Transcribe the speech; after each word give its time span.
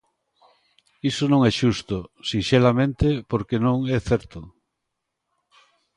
Iso 1.09 1.23
non 1.31 1.41
é 1.49 1.51
xusto, 1.61 1.97
sinxelamente 2.29 3.07
porque 3.31 3.55
non 3.65 3.77
é 3.97 3.99
certo. 4.09 4.39